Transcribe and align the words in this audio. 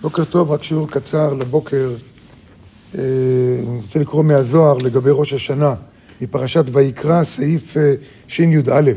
בוקר 0.00 0.24
טוב, 0.24 0.50
רק 0.50 0.62
שיעור 0.62 0.88
קצר 0.90 1.34
לבוקר. 1.34 1.94
אה, 2.98 3.00
אני 3.66 3.76
רוצה 3.76 3.98
לקרוא 3.98 4.24
מהזוהר 4.24 4.78
לגבי 4.78 5.10
ראש 5.12 5.32
השנה, 5.32 5.74
מפרשת 6.20 6.64
ויקרא, 6.72 7.24
סעיף 7.24 7.76
אה, 7.76 7.94
שי"א. 8.28 8.92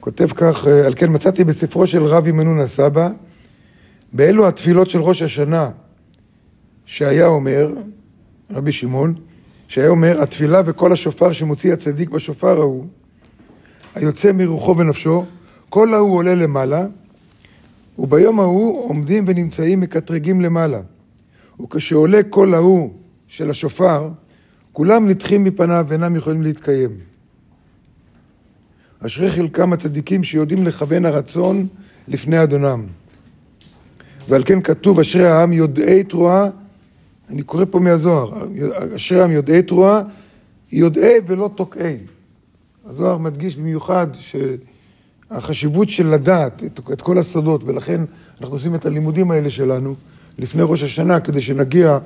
כותב 0.00 0.26
כך, 0.34 0.66
אה, 0.66 0.86
על 0.86 0.94
כן 0.96 1.12
מצאתי 1.12 1.44
בספרו 1.44 1.86
של 1.86 2.04
רבי 2.04 2.32
מנון 2.32 2.60
הסבא, 2.60 3.10
באלו 4.12 4.48
התפילות 4.48 4.90
של 4.90 5.00
ראש 5.00 5.22
השנה, 5.22 5.70
שהיה 6.84 7.26
אומר, 7.26 7.72
רבי 8.50 8.72
שמעון, 8.72 9.14
שהיה 9.68 9.88
אומר, 9.88 10.22
התפילה 10.22 10.62
וקול 10.64 10.92
השופר 10.92 11.32
שמוציא 11.32 11.72
הצדיק 11.72 12.10
בשופר 12.10 12.60
ההוא, 12.60 12.86
היוצא 13.94 14.32
מרוחו 14.32 14.76
ונפשו, 14.76 15.24
כל 15.68 15.94
ההוא 15.94 16.16
עולה 16.16 16.34
למעלה, 16.34 16.86
וביום 17.98 18.40
ההוא 18.40 18.88
עומדים 18.88 19.24
ונמצאים 19.26 19.80
מקטרגים 19.80 20.40
למעלה. 20.40 20.80
וכשעולה 21.60 22.20
קול 22.30 22.54
ההוא 22.54 22.90
של 23.26 23.50
השופר, 23.50 24.10
כולם 24.72 25.08
נדחים 25.08 25.44
מפניו 25.44 25.86
ואינם 25.88 26.16
יכולים 26.16 26.42
להתקיים. 26.42 26.90
אשרי 29.06 29.30
חלקם 29.30 29.72
הצדיקים 29.72 30.24
שיודעים 30.24 30.64
לכוון 30.64 31.04
הרצון 31.04 31.66
לפני 32.08 32.42
אדונם. 32.42 32.86
ועל 34.28 34.42
כן 34.44 34.60
כתוב, 34.60 35.00
אשרי 35.00 35.26
העם 35.26 35.52
יודעי 35.52 36.04
תרועה, 36.04 36.48
אני 37.30 37.42
קורא 37.42 37.64
פה 37.70 37.78
מהזוהר, 37.78 38.48
אשרי 38.96 39.20
העם 39.20 39.30
יודעי 39.30 39.62
תרועה, 39.62 40.02
יודעי 40.72 41.14
ולא 41.26 41.50
תוקעי. 41.54 41.96
הזוהר 42.84 43.18
מדגיש 43.18 43.56
במיוחד 43.56 44.06
ש... 44.20 44.36
החשיבות 45.30 45.88
של 45.88 46.06
לדעת 46.06 46.64
את, 46.64 46.80
את 46.92 47.00
כל 47.00 47.18
הסודות, 47.18 47.64
ולכן 47.64 48.00
אנחנו 48.40 48.54
עושים 48.54 48.74
את 48.74 48.86
הלימודים 48.86 49.30
האלה 49.30 49.50
שלנו 49.50 49.94
לפני 50.38 50.62
ראש 50.64 50.82
השנה, 50.82 51.20
כדי 51.20 51.40
שנגיע 51.40 51.98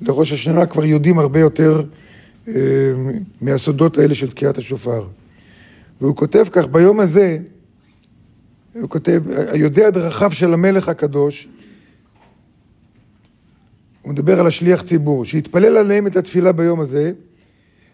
לראש 0.00 0.32
השנה 0.32 0.66
כבר 0.66 0.84
יודעים 0.84 1.18
הרבה 1.18 1.40
יותר 1.40 1.82
אה, 2.48 2.52
מהסודות 3.40 3.98
האלה 3.98 4.14
של 4.14 4.30
תקיעת 4.30 4.58
השופר. 4.58 5.04
והוא 6.00 6.16
כותב 6.16 6.44
כך, 6.52 6.66
ביום 6.66 7.00
הזה, 7.00 7.38
הוא 8.74 8.88
כותב, 8.88 9.22
היודע 9.52 9.90
דרכיו 9.90 10.32
של 10.32 10.54
המלך 10.54 10.88
הקדוש, 10.88 11.48
הוא 14.02 14.12
מדבר 14.12 14.40
על 14.40 14.46
השליח 14.46 14.82
ציבור, 14.82 15.24
שיתפלל 15.24 15.76
עליהם 15.76 16.06
את 16.06 16.16
התפילה 16.16 16.52
ביום 16.52 16.80
הזה, 16.80 17.12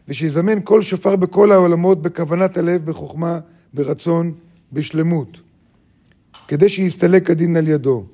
ושיזמן 0.08 0.58
כל 0.64 0.82
שופר 0.82 1.16
בכל 1.16 1.52
העולמות 1.52 2.02
בכוונת 2.02 2.56
הלב, 2.56 2.84
בחוכמה, 2.84 3.38
ברצון, 3.74 4.32
בשלמות, 4.74 5.40
כדי 6.48 6.68
שיסתלק 6.68 7.30
הדין 7.30 7.56
על 7.56 7.68
ידו. 7.68 8.04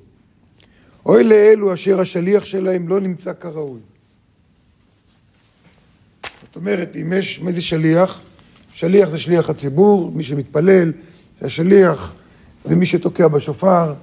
אוי 1.05 1.23
לאלו 1.23 1.73
אשר 1.73 2.01
השליח 2.01 2.45
שלהם 2.45 2.87
לא 2.87 2.99
נמצא 2.99 3.33
כראוי. 3.33 3.79
זאת 6.43 6.55
אומרת, 6.55 6.95
אם 7.01 7.13
יש 7.13 7.41
איזה 7.47 7.61
שליח, 7.61 8.21
שליח 8.73 9.09
זה 9.09 9.17
שליח 9.17 9.49
הציבור, 9.49 10.11
מי 10.11 10.23
שמתפלל, 10.23 10.91
השליח 11.41 12.15
זה 12.63 12.75
מי 12.75 12.85
שתוקע 12.85 13.27
בשופר, 13.27 13.93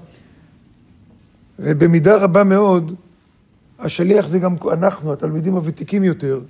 ובמידה 1.59 2.17
רבה 2.17 2.45
מאוד, 2.45 2.95
השליח 3.79 4.29
זה 4.29 4.39
גם 4.39 4.57
אנחנו, 4.73 5.13
התלמידים 5.13 5.55
הוותיקים 5.55 6.05
יותר, 6.05 6.41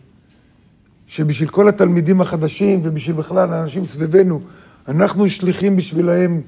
שבשביל 1.06 1.48
כל 1.48 1.68
התלמידים 1.68 2.20
החדשים 2.20 2.80
ובשביל 2.82 3.16
בכלל 3.16 3.52
האנשים 3.52 3.84
סביבנו, 3.84 4.40
אנחנו 4.88 5.28
שליחים 5.28 5.76
בשבילהם, 5.76 6.40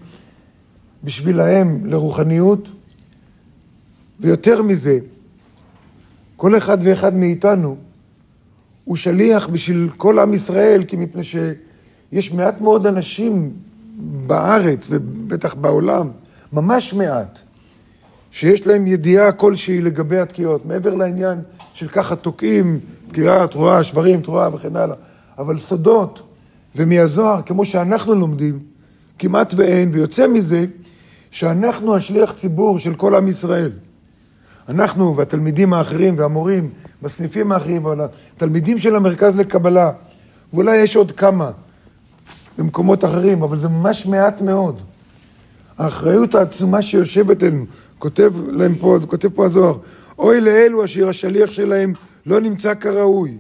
בשבילהם 1.05 1.87
לרוחניות, 1.87 2.69
ויותר 4.21 4.63
מזה, 4.63 4.99
כל 6.37 6.57
אחד 6.57 6.79
ואחד 6.83 7.15
מאיתנו 7.15 7.77
הוא 8.85 8.97
שליח 8.97 9.49
בשביל 9.49 9.89
כל 9.97 10.19
עם 10.19 10.35
ישראל, 10.35 10.85
כי 10.85 10.97
מפני 10.97 11.23
שיש 11.25 12.33
מעט 12.33 12.61
מאוד 12.61 12.87
אנשים 12.87 13.53
בארץ 14.27 14.87
ובטח 14.91 15.55
בעולם, 15.55 16.11
ממש 16.53 16.95
מעט, 16.95 17.39
שיש 18.31 18.67
להם 18.67 18.87
ידיעה 18.87 19.33
כלשהי 19.33 19.81
לגבי 19.81 20.19
התקיעות, 20.19 20.67
מעבר 20.67 20.95
לעניין 20.95 21.39
של 21.75 21.89
ככה 21.89 22.17
תוקעים, 22.17 22.81
תקיעה, 23.09 23.47
תרועה, 23.47 23.85
שברים, 23.85 24.23
תרועה 24.23 24.55
וכן 24.55 24.77
הלאה, 24.77 24.97
אבל 25.39 25.59
סודות, 25.59 26.30
ומהזוהר, 26.77 27.43
כמו 27.43 27.65
שאנחנו 27.65 28.15
לומדים, 28.15 28.59
כמעט 29.19 29.55
ואין, 29.57 29.91
ויוצא 29.93 30.29
מזה 30.29 30.65
שאנחנו 31.31 31.97
השליח 31.97 32.33
ציבור 32.33 32.79
של 32.79 32.95
כל 32.95 33.15
עם 33.15 33.29
ישראל. 33.29 33.71
אנחנו 34.69 35.17
והתלמידים 35.17 35.73
האחרים 35.73 36.15
והמורים 36.19 36.71
בסניפים 37.03 37.53
האחרים, 37.53 37.87
אבל 37.87 38.07
התלמידים 38.37 38.79
של 38.79 38.97
המרכז 38.97 39.37
לקבלה, 39.37 39.91
ואולי 40.53 40.77
יש 40.77 40.97
עוד 40.97 41.13
כמה 41.13 41.51
במקומות 42.59 43.05
אחרים, 43.05 43.43
אבל 43.43 43.59
זה 43.59 43.69
ממש 43.69 44.07
מעט 44.07 44.41
מאוד. 44.41 44.81
האחריות 45.79 46.35
העצומה 46.35 46.83
שיושבת 46.83 47.43
אלינו, 47.43 47.65
כותב 47.99 48.33
להם 48.49 48.75
פה, 48.75 48.99
כותב 49.07 49.29
פה 49.29 49.47
הזוהר, 49.47 49.79
אוי 50.19 50.41
לאלו 50.41 50.85
אשר 50.85 51.09
השליח 51.09 51.51
שלהם 51.51 51.93
לא 52.27 52.41
נמצא 52.41 52.75
כראוי. 52.75 53.37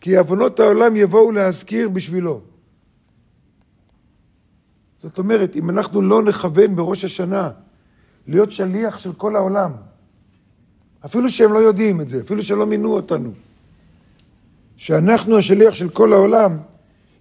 כי 0.00 0.16
עוונות 0.16 0.60
העולם 0.60 0.96
יבואו 0.96 1.32
להזכיר 1.32 1.88
בשבילו. 1.88 2.40
זאת 5.02 5.18
אומרת, 5.18 5.56
אם 5.56 5.70
אנחנו 5.70 6.02
לא 6.02 6.22
נכוון 6.22 6.76
בראש 6.76 7.04
השנה 7.04 7.50
להיות 8.26 8.52
שליח 8.52 8.98
של 8.98 9.12
כל 9.12 9.36
העולם, 9.36 9.72
אפילו 11.04 11.30
שהם 11.30 11.52
לא 11.52 11.58
יודעים 11.58 12.00
את 12.00 12.08
זה, 12.08 12.20
אפילו 12.20 12.42
שלא 12.42 12.66
מינו 12.66 12.94
אותנו, 12.94 13.30
שאנחנו 14.76 15.38
השליח 15.38 15.74
של 15.74 15.88
כל 15.88 16.12
העולם, 16.12 16.58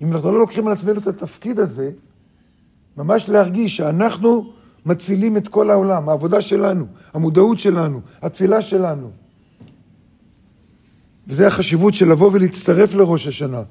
אם 0.02 0.14
אנחנו 0.14 0.32
לא 0.32 0.40
לוקחים 0.40 0.68
על 0.68 0.74
עצמנו 0.74 1.00
את 1.00 1.08
התפקיד 1.08 1.60
הזה, 1.60 1.92
ממש 2.98 3.30
להרגיש 3.30 3.78
שאנחנו 3.78 4.54
מצילים 4.86 5.38
את 5.38 5.48
כל 5.48 5.70
העולם, 5.70 6.10
העבודה 6.10 6.42
שלנו, 6.42 6.86
המודעות 7.14 7.60
שלנו, 7.60 8.02
התפילה 8.22 8.62
שלנו. 8.62 9.12
וזה 11.28 11.48
החשיבות 11.48 11.94
של 11.94 12.12
לבוא 12.12 12.30
ולהצטרף 12.34 12.94
לראש 12.94 13.28
השנה. 13.28 13.62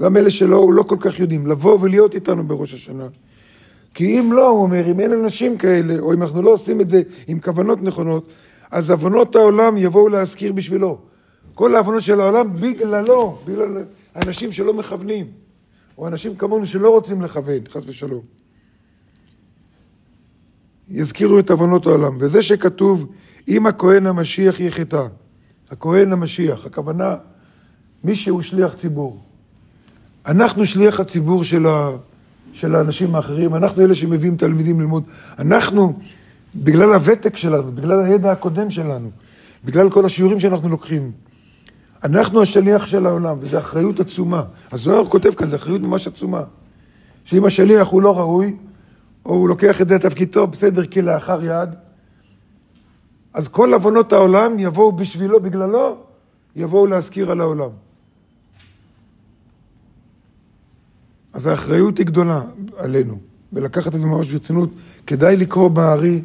גם 0.00 0.16
אלה 0.16 0.30
שלא 0.30 0.72
לא 0.72 0.82
כל 0.82 0.96
כך 1.00 1.18
יודעים, 1.20 1.46
לבוא 1.46 1.78
ולהיות 1.80 2.14
איתנו 2.14 2.46
בראש 2.46 2.74
השנה. 2.74 3.06
כי 3.94 4.20
אם 4.20 4.32
לא, 4.32 4.48
הוא 4.48 4.62
אומר, 4.62 4.90
אם 4.90 5.00
אין 5.00 5.12
אנשים 5.12 5.58
כאלה, 5.58 5.98
או 5.98 6.14
אם 6.14 6.22
אנחנו 6.22 6.42
לא 6.42 6.50
עושים 6.50 6.80
את 6.80 6.90
זה 6.90 7.02
עם 7.26 7.40
כוונות 7.40 7.82
נכונות, 7.82 8.28
אז 8.70 8.90
עוונות 8.90 9.36
העולם 9.36 9.76
יבואו 9.76 10.08
להזכיר 10.08 10.52
בשבילו. 10.52 10.98
כל 11.54 11.74
העוונות 11.74 12.02
של 12.02 12.20
העולם 12.20 12.56
בגללו, 12.56 13.38
בגלל 13.44 13.84
אנשים 14.16 14.52
שלא 14.52 14.74
מכוונים, 14.74 15.26
או 15.98 16.08
אנשים 16.08 16.36
כמונו 16.36 16.66
שלא 16.66 16.90
רוצים 16.90 17.22
לכוון, 17.22 17.60
חס 17.68 17.82
ושלום. 17.86 18.22
יזכירו 20.90 21.38
את 21.38 21.50
עוונות 21.50 21.86
העולם. 21.86 22.16
וזה 22.20 22.42
שכתוב, 22.42 23.06
אם 23.48 23.66
הכהן 23.66 24.06
המשיח 24.06 24.60
יחטא. 24.60 25.06
הכהן 25.70 26.12
המשיח, 26.12 26.66
הכוונה, 26.66 27.16
מי 28.04 28.16
שהוא 28.16 28.42
שליח 28.42 28.74
ציבור. 28.74 29.22
אנחנו 30.26 30.66
שליח 30.66 31.00
הציבור 31.00 31.44
של, 31.44 31.66
ה, 31.66 31.90
של 32.52 32.74
האנשים 32.74 33.14
האחרים, 33.14 33.54
אנחנו 33.54 33.82
אלה 33.82 33.94
שמביאים 33.94 34.36
תלמידים 34.36 34.80
ללמוד. 34.80 35.04
אנחנו, 35.38 35.98
בגלל 36.54 36.92
הוותק 36.92 37.36
שלנו, 37.36 37.72
בגלל 37.72 38.00
הידע 38.00 38.32
הקודם 38.32 38.70
שלנו, 38.70 39.10
בגלל 39.64 39.90
כל 39.90 40.06
השיעורים 40.06 40.40
שאנחנו 40.40 40.68
לוקחים, 40.68 41.12
אנחנו 42.04 42.42
השליח 42.42 42.86
של 42.86 43.06
העולם, 43.06 43.36
וזו 43.40 43.58
אחריות 43.58 44.00
עצומה. 44.00 44.42
הזוהר 44.72 45.06
כותב 45.08 45.34
כאן, 45.34 45.50
זו 45.50 45.56
אחריות 45.56 45.80
ממש 45.80 46.06
עצומה. 46.06 46.42
שאם 47.24 47.44
השליח 47.44 47.88
הוא 47.88 48.02
לא 48.02 48.18
ראוי, 48.18 48.56
או 49.26 49.34
הוא 49.34 49.48
לוקח 49.48 49.80
את 49.80 49.88
זה 49.88 49.94
לתפקידו 49.94 50.46
בסדר 50.46 50.84
כלאחר 50.84 51.44
יד, 51.44 51.68
אז 53.34 53.48
כל 53.48 53.74
עוונות 53.74 54.12
העולם 54.12 54.58
יבואו 54.58 54.92
בשבילו, 54.92 55.40
בגללו, 55.40 55.96
יבואו 56.56 56.86
להזכיר 56.86 57.30
על 57.30 57.40
העולם. 57.40 57.70
אז 61.32 61.46
האחריות 61.46 61.98
היא 61.98 62.06
גדולה 62.06 62.42
עלינו, 62.76 63.18
ולקחת 63.52 63.94
את 63.94 64.00
זה 64.00 64.06
ממש 64.06 64.30
ברצינות. 64.30 64.70
כדאי 65.06 65.36
לקרוא 65.36 65.68
בארי, 65.68 66.22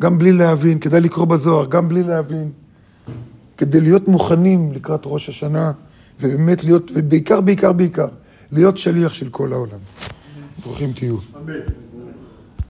גם 0.00 0.18
בלי 0.18 0.32
להבין, 0.32 0.78
כדאי 0.78 1.00
לקרוא 1.00 1.24
בזוהר, 1.24 1.66
גם 1.66 1.88
בלי 1.88 2.02
להבין, 2.02 2.50
כדי 3.56 3.80
להיות 3.80 4.08
מוכנים 4.08 4.72
לקראת 4.72 5.00
ראש 5.04 5.28
השנה, 5.28 5.72
ובאמת 6.20 6.64
להיות, 6.64 6.90
ובעיקר, 6.94 7.40
בעיקר, 7.40 7.72
בעיקר, 7.72 8.08
להיות 8.52 8.78
שליח 8.78 9.14
של 9.14 9.28
כל 9.28 9.52
העולם. 9.52 9.78
ברוכים 10.62 10.92
תהיו. 10.92 11.16
אמן. 11.36 11.87